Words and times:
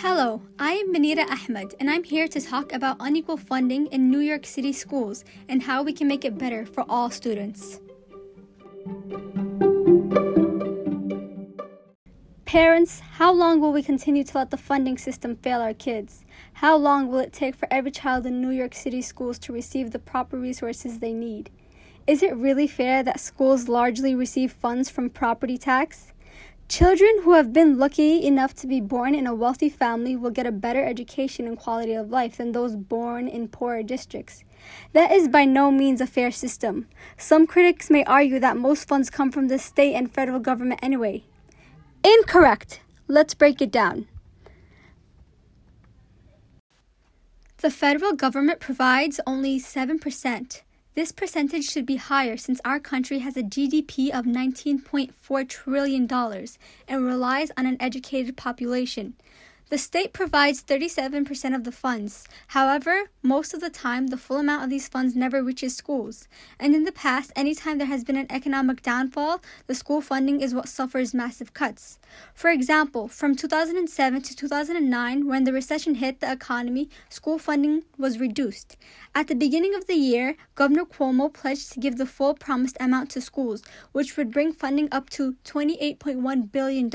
Hello, 0.00 0.40
I 0.60 0.74
am 0.74 0.92
Benita 0.92 1.22
Ahmed, 1.22 1.74
and 1.80 1.90
I'm 1.90 2.04
here 2.04 2.28
to 2.28 2.40
talk 2.40 2.72
about 2.72 2.98
unequal 3.00 3.36
funding 3.36 3.86
in 3.88 4.12
New 4.12 4.20
York 4.20 4.46
City 4.46 4.72
schools 4.72 5.24
and 5.48 5.60
how 5.60 5.82
we 5.82 5.92
can 5.92 6.06
make 6.06 6.24
it 6.24 6.38
better 6.38 6.64
for 6.64 6.84
all 6.88 7.10
students. 7.10 7.80
Parents, 12.44 13.00
how 13.00 13.32
long 13.32 13.60
will 13.60 13.72
we 13.72 13.82
continue 13.82 14.22
to 14.22 14.38
let 14.38 14.52
the 14.52 14.56
funding 14.56 14.98
system 14.98 15.34
fail 15.34 15.60
our 15.60 15.74
kids? 15.74 16.24
How 16.52 16.76
long 16.76 17.08
will 17.08 17.18
it 17.18 17.32
take 17.32 17.56
for 17.56 17.66
every 17.68 17.90
child 17.90 18.24
in 18.24 18.40
New 18.40 18.50
York 18.50 18.76
City 18.76 19.02
schools 19.02 19.36
to 19.40 19.52
receive 19.52 19.90
the 19.90 19.98
proper 19.98 20.38
resources 20.38 21.00
they 21.00 21.12
need? 21.12 21.50
Is 22.06 22.22
it 22.22 22.36
really 22.36 22.68
fair 22.68 23.02
that 23.02 23.18
schools 23.18 23.68
largely 23.68 24.14
receive 24.14 24.52
funds 24.52 24.88
from 24.88 25.10
property 25.10 25.58
tax? 25.58 26.12
Children 26.68 27.22
who 27.22 27.32
have 27.32 27.50
been 27.50 27.78
lucky 27.78 28.22
enough 28.22 28.52
to 28.56 28.66
be 28.66 28.78
born 28.78 29.14
in 29.14 29.26
a 29.26 29.34
wealthy 29.34 29.70
family 29.70 30.14
will 30.14 30.30
get 30.30 30.46
a 30.46 30.52
better 30.52 30.84
education 30.84 31.46
and 31.46 31.56
quality 31.56 31.94
of 31.94 32.10
life 32.10 32.36
than 32.36 32.52
those 32.52 32.76
born 32.76 33.26
in 33.26 33.48
poorer 33.48 33.82
districts. 33.82 34.44
That 34.92 35.10
is 35.10 35.28
by 35.28 35.46
no 35.46 35.70
means 35.70 36.02
a 36.02 36.06
fair 36.06 36.30
system. 36.30 36.86
Some 37.16 37.46
critics 37.46 37.88
may 37.88 38.04
argue 38.04 38.38
that 38.40 38.58
most 38.58 38.86
funds 38.86 39.08
come 39.08 39.32
from 39.32 39.48
the 39.48 39.58
state 39.58 39.94
and 39.94 40.12
federal 40.12 40.40
government 40.40 40.80
anyway. 40.82 41.24
Incorrect. 42.04 42.82
Let's 43.08 43.32
break 43.32 43.62
it 43.62 43.72
down. 43.72 44.06
The 47.62 47.70
federal 47.70 48.12
government 48.12 48.60
provides 48.60 49.20
only 49.26 49.58
7%. 49.58 50.62
This 50.94 51.12
percentage 51.12 51.64
should 51.64 51.86
be 51.86 51.96
higher 51.96 52.36
since 52.36 52.60
our 52.64 52.80
country 52.80 53.20
has 53.20 53.36
a 53.36 53.42
GDP 53.42 54.10
of 54.10 54.24
$19.4 54.24 55.48
trillion 55.48 56.08
and 56.88 57.04
relies 57.04 57.50
on 57.56 57.66
an 57.66 57.76
educated 57.78 58.36
population. 58.36 59.14
The 59.70 59.76
state 59.76 60.14
provides 60.14 60.62
37% 60.62 61.54
of 61.54 61.64
the 61.64 61.72
funds. 61.72 62.26
However, 62.48 63.10
most 63.22 63.52
of 63.52 63.60
the 63.60 63.68
time, 63.68 64.06
the 64.06 64.16
full 64.16 64.38
amount 64.38 64.64
of 64.64 64.70
these 64.70 64.88
funds 64.88 65.14
never 65.14 65.42
reaches 65.42 65.76
schools. 65.76 66.26
And 66.58 66.74
in 66.74 66.84
the 66.84 66.92
past, 66.92 67.32
anytime 67.36 67.76
there 67.76 67.86
has 67.86 68.02
been 68.02 68.16
an 68.16 68.28
economic 68.30 68.80
downfall, 68.80 69.42
the 69.66 69.74
school 69.74 70.00
funding 70.00 70.40
is 70.40 70.54
what 70.54 70.70
suffers 70.70 71.12
massive 71.12 71.52
cuts. 71.52 71.98
For 72.32 72.48
example, 72.48 73.08
from 73.08 73.36
2007 73.36 74.22
to 74.22 74.34
2009, 74.34 75.26
when 75.26 75.44
the 75.44 75.52
recession 75.52 75.96
hit 75.96 76.20
the 76.20 76.32
economy, 76.32 76.88
school 77.10 77.38
funding 77.38 77.82
was 77.98 78.18
reduced. 78.18 78.78
At 79.14 79.28
the 79.28 79.34
beginning 79.34 79.74
of 79.74 79.86
the 79.86 79.96
year, 79.96 80.36
Governor 80.54 80.86
Cuomo 80.86 81.30
pledged 81.30 81.72
to 81.72 81.80
give 81.80 81.98
the 81.98 82.06
full 82.06 82.32
promised 82.32 82.78
amount 82.80 83.10
to 83.10 83.20
schools, 83.20 83.62
which 83.92 84.16
would 84.16 84.32
bring 84.32 84.50
funding 84.50 84.88
up 84.90 85.10
to 85.10 85.36
$28.1 85.44 86.50
billion. 86.50 86.90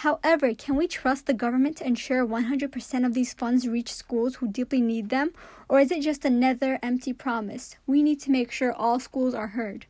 However, 0.00 0.52
can 0.52 0.76
we 0.76 0.86
trust 0.86 1.24
the 1.24 1.32
government 1.32 1.78
to 1.78 1.86
ensure 1.86 2.26
100% 2.26 3.06
of 3.06 3.14
these 3.14 3.32
funds 3.32 3.66
reach 3.66 3.90
schools 3.90 4.36
who 4.36 4.46
deeply 4.46 4.82
need 4.82 5.08
them, 5.08 5.30
or 5.70 5.80
is 5.80 5.90
it 5.90 6.02
just 6.02 6.26
another 6.26 6.78
empty 6.82 7.14
promise? 7.14 7.76
We 7.86 8.02
need 8.02 8.20
to 8.20 8.30
make 8.30 8.52
sure 8.52 8.74
all 8.74 9.00
schools 9.00 9.32
are 9.32 9.48
heard. 9.48 9.86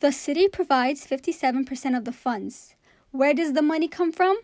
The 0.00 0.12
city 0.12 0.48
provides 0.48 1.06
57% 1.06 1.94
of 1.94 2.06
the 2.06 2.12
funds. 2.12 2.74
Where 3.10 3.34
does 3.34 3.52
the 3.52 3.60
money 3.60 3.86
come 3.86 4.12
from? 4.12 4.38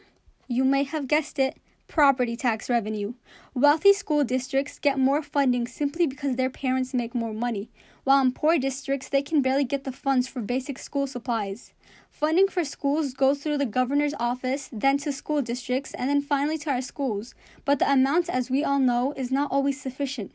You 0.48 0.64
may 0.64 0.82
have 0.82 1.08
guessed 1.08 1.38
it 1.38 1.56
property 1.88 2.36
tax 2.36 2.68
revenue. 2.68 3.14
Wealthy 3.54 3.94
school 3.94 4.22
districts 4.22 4.78
get 4.78 4.98
more 4.98 5.22
funding 5.22 5.66
simply 5.66 6.06
because 6.06 6.36
their 6.36 6.50
parents 6.50 6.92
make 6.92 7.14
more 7.14 7.32
money, 7.32 7.70
while 8.04 8.22
in 8.22 8.32
poor 8.32 8.58
districts 8.58 9.08
they 9.08 9.22
can 9.22 9.42
barely 9.42 9.64
get 9.64 9.84
the 9.84 9.92
funds 9.92 10.28
for 10.28 10.40
basic 10.40 10.78
school 10.78 11.06
supplies. 11.06 11.72
Funding 12.10 12.46
for 12.46 12.64
schools 12.64 13.12
goes 13.12 13.42
through 13.42 13.58
the 13.58 13.66
governor's 13.66 14.14
office, 14.20 14.70
then 14.72 14.98
to 14.98 15.12
school 15.12 15.42
districts, 15.42 15.92
and 15.94 16.08
then 16.08 16.22
finally 16.22 16.56
to 16.58 16.70
our 16.70 16.80
schools. 16.80 17.34
But 17.64 17.80
the 17.80 17.90
amount, 17.90 18.28
as 18.28 18.50
we 18.50 18.62
all 18.62 18.78
know, 18.78 19.12
is 19.16 19.32
not 19.32 19.50
always 19.50 19.80
sufficient. 19.80 20.32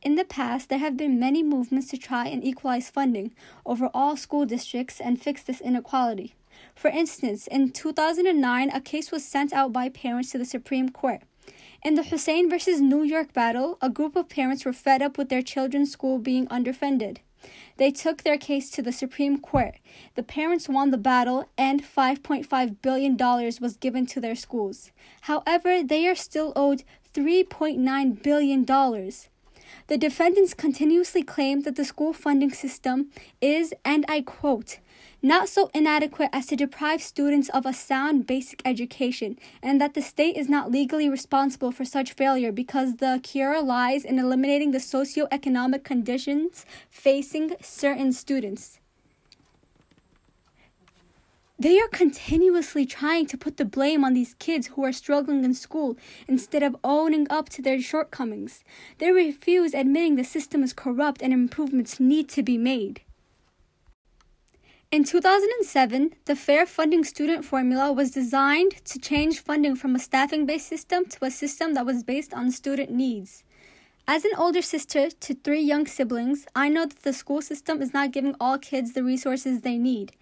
In 0.00 0.14
the 0.14 0.24
past, 0.24 0.68
there 0.68 0.78
have 0.78 0.96
been 0.96 1.18
many 1.18 1.42
movements 1.42 1.88
to 1.88 1.98
try 1.98 2.28
and 2.28 2.44
equalize 2.44 2.88
funding 2.88 3.34
over 3.66 3.90
all 3.92 4.16
school 4.16 4.46
districts 4.46 5.00
and 5.00 5.20
fix 5.20 5.42
this 5.42 5.60
inequality. 5.60 6.34
For 6.74 6.88
instance, 6.88 7.48
in 7.48 7.70
2009, 7.72 8.70
a 8.70 8.80
case 8.80 9.10
was 9.10 9.24
sent 9.24 9.52
out 9.52 9.72
by 9.72 9.88
parents 9.88 10.30
to 10.30 10.38
the 10.38 10.44
Supreme 10.44 10.88
Court. 10.90 11.22
In 11.84 11.94
the 11.94 12.02
Hussein 12.02 12.50
versus 12.50 12.80
New 12.80 13.04
York 13.04 13.32
battle, 13.32 13.78
a 13.80 13.88
group 13.88 14.16
of 14.16 14.28
parents 14.28 14.64
were 14.64 14.72
fed 14.72 15.00
up 15.00 15.16
with 15.16 15.28
their 15.28 15.42
children's 15.42 15.92
school 15.92 16.18
being 16.18 16.48
underfunded. 16.48 17.18
They 17.76 17.92
took 17.92 18.24
their 18.24 18.36
case 18.36 18.68
to 18.72 18.82
the 18.82 18.90
Supreme 18.90 19.38
Court. 19.38 19.76
The 20.16 20.24
parents 20.24 20.68
won 20.68 20.90
the 20.90 20.98
battle, 20.98 21.48
and 21.56 21.84
$5.5 21.84 22.76
billion 22.82 23.16
was 23.16 23.76
given 23.78 24.06
to 24.06 24.20
their 24.20 24.34
schools. 24.34 24.90
However, 25.22 25.84
they 25.84 26.08
are 26.08 26.16
still 26.16 26.52
owed 26.56 26.82
$3.9 27.14 28.22
billion. 28.24 28.66
The 29.88 29.98
defendants 29.98 30.54
continuously 30.54 31.22
claim 31.22 31.62
that 31.62 31.76
the 31.76 31.84
school 31.84 32.12
funding 32.12 32.50
system 32.52 33.10
is, 33.40 33.74
and 33.84 34.04
I 34.08 34.20
quote, 34.22 34.78
not 35.22 35.48
so 35.48 35.70
inadequate 35.74 36.30
as 36.32 36.46
to 36.46 36.56
deprive 36.56 37.02
students 37.02 37.48
of 37.48 37.66
a 37.66 37.72
sound 37.72 38.26
basic 38.26 38.62
education, 38.64 39.38
and 39.62 39.80
that 39.80 39.94
the 39.94 40.02
state 40.02 40.36
is 40.36 40.48
not 40.48 40.70
legally 40.70 41.08
responsible 41.08 41.72
for 41.72 41.84
such 41.84 42.12
failure 42.12 42.52
because 42.52 42.96
the 42.96 43.18
cure 43.22 43.60
lies 43.60 44.04
in 44.04 44.18
eliminating 44.18 44.70
the 44.70 44.80
socio-economic 44.80 45.82
conditions 45.82 46.64
facing 46.88 47.56
certain 47.60 48.12
students. 48.12 48.78
They 51.60 51.80
are 51.80 51.88
continuously 51.88 52.86
trying 52.86 53.26
to 53.26 53.36
put 53.36 53.56
the 53.56 53.64
blame 53.64 54.04
on 54.04 54.14
these 54.14 54.34
kids 54.34 54.68
who 54.68 54.84
are 54.84 54.92
struggling 54.92 55.42
in 55.42 55.54
school 55.54 55.96
instead 56.28 56.62
of 56.62 56.76
owning 56.84 57.26
up 57.30 57.48
to 57.48 57.62
their 57.62 57.80
shortcomings. 57.80 58.62
They 58.98 59.10
refuse 59.10 59.74
admitting 59.74 60.14
the 60.14 60.22
system 60.22 60.62
is 60.62 60.72
corrupt 60.72 61.20
and 61.20 61.32
improvements 61.32 61.98
need 61.98 62.28
to 62.28 62.44
be 62.44 62.56
made. 62.56 63.00
In 64.92 65.02
2007, 65.02 66.14
the 66.26 66.36
Fair 66.36 66.64
Funding 66.64 67.02
Student 67.02 67.44
Formula 67.44 67.92
was 67.92 68.12
designed 68.12 68.76
to 68.84 69.00
change 69.00 69.40
funding 69.40 69.74
from 69.74 69.96
a 69.96 69.98
staffing 69.98 70.46
based 70.46 70.68
system 70.68 71.06
to 71.06 71.24
a 71.24 71.30
system 71.30 71.74
that 71.74 71.84
was 71.84 72.04
based 72.04 72.32
on 72.32 72.52
student 72.52 72.90
needs. 72.90 73.42
As 74.06 74.24
an 74.24 74.30
older 74.38 74.62
sister 74.62 75.10
to 75.10 75.34
three 75.34 75.60
young 75.60 75.86
siblings, 75.86 76.46
I 76.54 76.68
know 76.68 76.86
that 76.86 77.02
the 77.02 77.12
school 77.12 77.42
system 77.42 77.82
is 77.82 77.92
not 77.92 78.12
giving 78.12 78.36
all 78.40 78.58
kids 78.58 78.92
the 78.92 79.02
resources 79.02 79.60
they 79.60 79.76
need. 79.76 80.12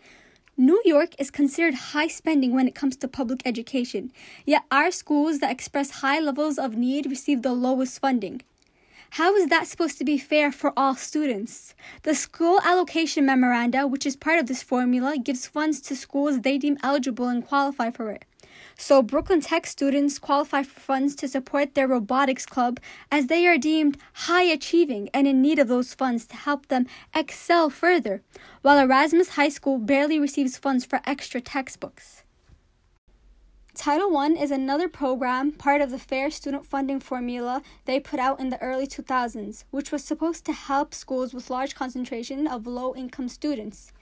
New 0.59 0.81
York 0.87 1.11
is 1.19 1.31
considered 1.31 1.75
high 1.75 2.09
spending 2.09 2.55
when 2.55 2.67
it 2.67 2.75
comes 2.75 2.97
to 2.97 3.06
public 3.06 3.43
education, 3.44 4.11
yet 4.47 4.62
our 4.71 4.91
schools 4.91 5.39
that 5.41 5.50
express 5.50 6.00
high 6.00 6.19
levels 6.19 6.59
of 6.59 6.75
need 6.75 7.05
receive 7.11 7.43
the 7.43 7.53
lowest 7.53 8.00
funding. 8.00 8.41
How 9.11 9.37
is 9.37 9.49
that 9.49 9.66
supposed 9.66 9.99
to 9.99 10.05
be 10.05 10.16
fair 10.16 10.50
for 10.50 10.72
all 10.75 10.97
students? 10.97 11.75
The 12.05 12.15
school 12.15 12.59
allocation 12.65 13.27
memoranda, 13.27 13.87
which 13.87 14.06
is 14.06 14.16
part 14.16 14.39
of 14.39 14.47
this 14.47 14.62
formula, 14.62 15.19
gives 15.19 15.47
funds 15.47 15.78
to 15.83 15.95
schools 15.95 16.41
they 16.41 16.56
deem 16.56 16.78
eligible 16.83 17.28
and 17.28 17.47
qualify 17.47 17.91
for 17.91 18.11
it. 18.11 18.25
So, 18.77 19.03
Brooklyn 19.03 19.41
Tech 19.41 19.67
students 19.67 20.19
qualify 20.19 20.62
for 20.62 20.81
funds 20.81 21.15
to 21.17 21.28
support 21.28 21.75
their 21.75 21.89
robotics 21.89 22.44
club 22.44 22.78
as 23.11 23.27
they 23.27 23.47
are 23.47 23.56
deemed 23.56 23.99
high 24.12 24.44
achieving 24.44 25.09
and 25.15 25.27
in 25.27 25.41
need 25.41 25.59
of 25.59 25.69
those 25.69 25.94
funds 25.94 26.27
to 26.27 26.37
help 26.37 26.66
them 26.66 26.87
excel 27.15 27.71
further, 27.71 28.22
while 28.62 28.78
Erasmus 28.78 29.31
High 29.31 29.49
School 29.49 29.78
barely 29.78 30.19
receives 30.19 30.59
funds 30.59 30.84
for 30.84 31.00
extra 31.06 31.41
textbooks. 31.41 32.25
Title 33.76 34.16
I 34.16 34.28
is 34.28 34.50
another 34.50 34.88
program, 34.88 35.53
part 35.53 35.82
of 35.82 35.91
the 35.91 35.98
Fair 35.98 36.31
Student 36.31 36.64
Funding 36.64 36.98
Formula 36.98 37.60
they 37.84 38.00
put 38.00 38.19
out 38.19 38.41
in 38.41 38.48
the 38.48 38.60
early 38.62 38.87
2000s, 38.87 39.64
which 39.70 39.92
was 39.92 40.03
supposed 40.03 40.47
to 40.47 40.54
help 40.54 40.94
schools 40.94 41.34
with 41.34 41.50
large 41.50 41.75
concentration 41.75 42.47
of 42.47 42.66
low 42.66 42.94
income 42.97 43.28
students. 43.28 43.92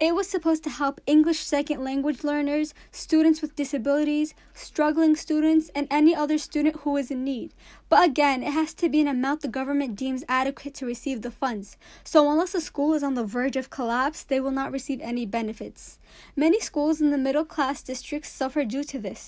It 0.00 0.14
was 0.14 0.28
supposed 0.28 0.64
to 0.64 0.70
help 0.70 1.00
English 1.06 1.40
second 1.40 1.84
language 1.84 2.24
learners, 2.24 2.72
students 2.90 3.42
with 3.42 3.54
disabilities, 3.54 4.34
struggling 4.54 5.14
students, 5.14 5.70
and 5.74 5.86
any 5.90 6.14
other 6.14 6.38
student 6.38 6.76
who 6.80 6.96
is 6.96 7.10
in 7.10 7.22
need. 7.22 7.52
But 7.90 8.08
again, 8.08 8.42
it 8.42 8.52
has 8.52 8.72
to 8.74 8.88
be 8.88 9.00
an 9.02 9.08
amount 9.08 9.42
the 9.42 9.48
government 9.48 9.96
deems 9.96 10.24
adequate 10.26 10.74
to 10.76 10.86
receive 10.86 11.20
the 11.20 11.30
funds. 11.30 11.76
So 12.02 12.30
unless 12.30 12.54
a 12.54 12.62
school 12.62 12.94
is 12.94 13.02
on 13.02 13.14
the 13.14 13.24
verge 13.24 13.56
of 13.56 13.68
collapse, 13.68 14.22
they 14.22 14.40
will 14.40 14.50
not 14.50 14.72
receive 14.72 15.00
any 15.02 15.26
benefits. 15.26 15.98
Many 16.34 16.60
schools 16.60 17.02
in 17.02 17.10
the 17.10 17.18
middle 17.26 17.44
class 17.44 17.82
districts 17.82 18.30
suffer 18.30 18.64
due 18.64 18.84
to 18.84 18.98
this. 18.98 19.19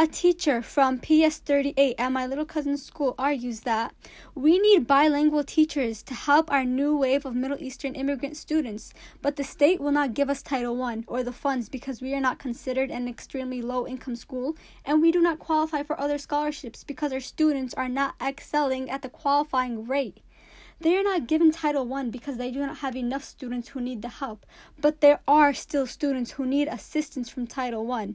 A 0.00 0.06
teacher 0.06 0.62
from 0.62 1.00
PS38 1.00 1.96
at 1.98 2.12
my 2.12 2.24
little 2.24 2.44
cousin's 2.44 2.84
school 2.84 3.16
argues 3.18 3.62
that 3.62 3.92
we 4.32 4.60
need 4.60 4.86
bilingual 4.86 5.42
teachers 5.42 6.04
to 6.04 6.14
help 6.14 6.52
our 6.52 6.64
new 6.64 6.96
wave 6.96 7.26
of 7.26 7.34
Middle 7.34 7.60
Eastern 7.60 7.96
immigrant 7.96 8.36
students, 8.36 8.94
but 9.22 9.34
the 9.34 9.42
state 9.42 9.80
will 9.80 9.90
not 9.90 10.14
give 10.14 10.30
us 10.30 10.40
Title 10.40 10.80
I 10.84 11.02
or 11.08 11.24
the 11.24 11.32
funds 11.32 11.68
because 11.68 12.00
we 12.00 12.14
are 12.14 12.20
not 12.20 12.38
considered 12.38 12.92
an 12.92 13.08
extremely 13.08 13.60
low 13.60 13.88
income 13.88 14.14
school 14.14 14.56
and 14.84 15.02
we 15.02 15.10
do 15.10 15.20
not 15.20 15.40
qualify 15.40 15.82
for 15.82 15.98
other 15.98 16.16
scholarships 16.16 16.84
because 16.84 17.12
our 17.12 17.18
students 17.18 17.74
are 17.74 17.88
not 17.88 18.14
excelling 18.24 18.88
at 18.88 19.02
the 19.02 19.08
qualifying 19.08 19.84
rate. 19.84 20.20
They 20.78 20.96
are 20.96 21.02
not 21.02 21.26
given 21.26 21.50
Title 21.50 21.92
I 21.92 22.04
because 22.04 22.36
they 22.36 22.52
do 22.52 22.60
not 22.60 22.78
have 22.78 22.94
enough 22.94 23.24
students 23.24 23.70
who 23.70 23.80
need 23.80 24.02
the 24.02 24.10
help, 24.10 24.46
but 24.80 25.00
there 25.00 25.18
are 25.26 25.52
still 25.52 25.88
students 25.88 26.30
who 26.30 26.46
need 26.46 26.68
assistance 26.68 27.28
from 27.28 27.48
Title 27.48 27.90
I. 27.90 28.14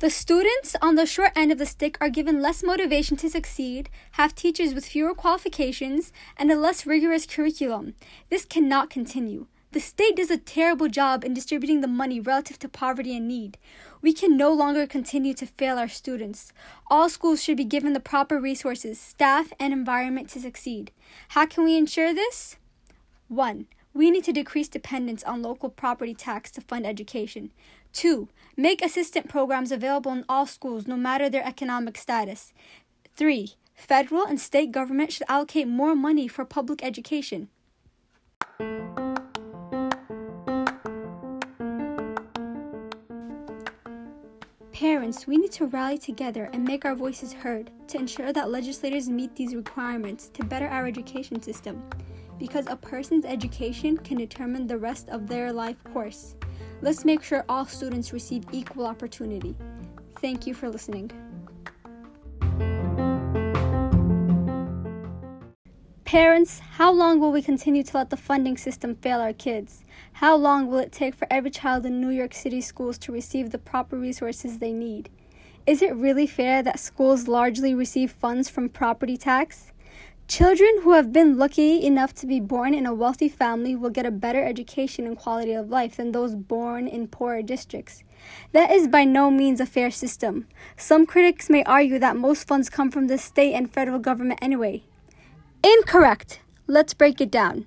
The 0.00 0.10
students 0.10 0.74
on 0.82 0.96
the 0.96 1.06
short 1.06 1.30
end 1.36 1.52
of 1.52 1.58
the 1.58 1.66
stick 1.66 1.96
are 2.00 2.08
given 2.08 2.42
less 2.42 2.64
motivation 2.64 3.16
to 3.18 3.30
succeed, 3.30 3.88
have 4.12 4.34
teachers 4.34 4.74
with 4.74 4.84
fewer 4.84 5.14
qualifications, 5.14 6.12
and 6.36 6.50
a 6.50 6.56
less 6.56 6.84
rigorous 6.84 7.26
curriculum. 7.26 7.94
This 8.28 8.44
cannot 8.44 8.90
continue. 8.90 9.46
The 9.70 9.78
state 9.80 10.16
does 10.16 10.30
a 10.30 10.36
terrible 10.36 10.88
job 10.88 11.24
in 11.24 11.32
distributing 11.32 11.80
the 11.80 11.88
money 11.88 12.18
relative 12.18 12.58
to 12.60 12.68
poverty 12.68 13.16
and 13.16 13.28
need. 13.28 13.56
We 14.02 14.12
can 14.12 14.36
no 14.36 14.52
longer 14.52 14.86
continue 14.86 15.34
to 15.34 15.46
fail 15.46 15.78
our 15.78 15.88
students. 15.88 16.52
All 16.88 17.08
schools 17.08 17.42
should 17.42 17.56
be 17.56 17.64
given 17.64 17.92
the 17.92 18.00
proper 18.00 18.40
resources, 18.40 19.00
staff, 19.00 19.52
and 19.60 19.72
environment 19.72 20.28
to 20.30 20.40
succeed. 20.40 20.90
How 21.28 21.46
can 21.46 21.62
we 21.62 21.76
ensure 21.76 22.12
this? 22.12 22.56
1. 23.28 23.66
We 23.94 24.10
need 24.10 24.24
to 24.24 24.32
decrease 24.32 24.68
dependence 24.68 25.22
on 25.22 25.42
local 25.42 25.70
property 25.70 26.14
tax 26.14 26.50
to 26.52 26.60
fund 26.60 26.84
education. 26.84 27.52
2. 27.92 28.28
Make 28.56 28.84
assistant 28.84 29.28
programs 29.28 29.70
available 29.70 30.10
in 30.12 30.24
all 30.28 30.46
schools, 30.46 30.88
no 30.88 30.96
matter 30.96 31.30
their 31.30 31.46
economic 31.46 31.96
status. 31.96 32.52
3. 33.14 33.54
Federal 33.76 34.26
and 34.26 34.40
state 34.40 34.72
government 34.72 35.12
should 35.12 35.26
allocate 35.28 35.68
more 35.68 35.94
money 35.94 36.26
for 36.26 36.44
public 36.44 36.82
education. 36.82 37.48
Parents, 44.84 45.26
we 45.26 45.38
need 45.38 45.52
to 45.52 45.64
rally 45.68 45.96
together 45.96 46.50
and 46.52 46.62
make 46.62 46.84
our 46.84 46.94
voices 46.94 47.32
heard 47.32 47.70
to 47.88 47.96
ensure 47.96 48.34
that 48.34 48.50
legislators 48.50 49.08
meet 49.08 49.34
these 49.34 49.54
requirements 49.54 50.28
to 50.34 50.44
better 50.44 50.68
our 50.68 50.86
education 50.86 51.40
system 51.40 51.82
because 52.38 52.66
a 52.66 52.76
person's 52.76 53.24
education 53.24 53.96
can 53.96 54.18
determine 54.18 54.66
the 54.66 54.76
rest 54.76 55.08
of 55.08 55.26
their 55.26 55.54
life 55.54 55.82
course. 55.84 56.36
Let's 56.82 57.06
make 57.06 57.22
sure 57.22 57.46
all 57.48 57.64
students 57.64 58.12
receive 58.12 58.44
equal 58.52 58.84
opportunity. 58.84 59.56
Thank 60.20 60.46
you 60.46 60.52
for 60.52 60.68
listening. 60.68 61.10
Parents, 66.14 66.60
how 66.60 66.92
long 66.92 67.18
will 67.18 67.32
we 67.32 67.42
continue 67.42 67.82
to 67.82 67.96
let 67.96 68.10
the 68.10 68.16
funding 68.16 68.56
system 68.56 68.94
fail 68.94 69.18
our 69.18 69.32
kids? 69.32 69.82
How 70.12 70.36
long 70.36 70.68
will 70.68 70.78
it 70.78 70.92
take 70.92 71.12
for 71.16 71.26
every 71.28 71.50
child 71.50 71.84
in 71.84 72.00
New 72.00 72.10
York 72.10 72.34
City 72.34 72.60
schools 72.60 72.98
to 72.98 73.10
receive 73.10 73.50
the 73.50 73.58
proper 73.58 73.98
resources 73.98 74.58
they 74.58 74.72
need? 74.72 75.10
Is 75.66 75.82
it 75.82 75.92
really 75.96 76.28
fair 76.28 76.62
that 76.62 76.78
schools 76.78 77.26
largely 77.26 77.74
receive 77.74 78.12
funds 78.12 78.48
from 78.48 78.68
property 78.68 79.16
tax? 79.16 79.72
Children 80.28 80.82
who 80.82 80.92
have 80.92 81.12
been 81.12 81.36
lucky 81.36 81.82
enough 81.84 82.14
to 82.14 82.28
be 82.28 82.38
born 82.38 82.74
in 82.74 82.86
a 82.86 82.94
wealthy 82.94 83.28
family 83.28 83.74
will 83.74 83.90
get 83.90 84.06
a 84.06 84.12
better 84.12 84.44
education 84.44 85.08
and 85.08 85.18
quality 85.18 85.52
of 85.52 85.68
life 85.68 85.96
than 85.96 86.12
those 86.12 86.36
born 86.36 86.86
in 86.86 87.08
poorer 87.08 87.42
districts. 87.42 88.04
That 88.52 88.70
is 88.70 88.86
by 88.86 89.02
no 89.02 89.32
means 89.32 89.60
a 89.60 89.66
fair 89.66 89.90
system. 89.90 90.46
Some 90.76 91.06
critics 91.06 91.50
may 91.50 91.64
argue 91.64 91.98
that 91.98 92.16
most 92.16 92.46
funds 92.46 92.70
come 92.70 92.92
from 92.92 93.08
the 93.08 93.18
state 93.18 93.54
and 93.54 93.68
federal 93.68 93.98
government 93.98 94.38
anyway. 94.40 94.84
Incorrect! 95.64 96.40
Let's 96.66 96.92
break 96.92 97.22
it 97.22 97.30
down. 97.30 97.66